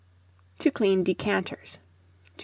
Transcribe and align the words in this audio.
To 0.57 0.71
clean 0.71 1.03
Decanters. 1.03 1.77
2336. 1.77 1.81